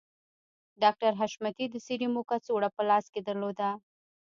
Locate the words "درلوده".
3.27-3.69